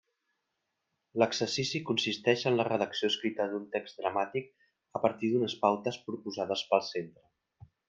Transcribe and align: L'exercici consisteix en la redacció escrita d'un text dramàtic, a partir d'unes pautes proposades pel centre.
L'exercici 1.23 1.81
consisteix 1.89 2.45
en 2.51 2.57
la 2.61 2.65
redacció 2.69 3.09
escrita 3.13 3.47
d'un 3.53 3.69
text 3.77 4.01
dramàtic, 4.01 4.49
a 5.01 5.05
partir 5.05 5.31
d'unes 5.37 5.59
pautes 5.67 6.03
proposades 6.09 6.65
pel 6.73 6.85
centre. 6.91 7.25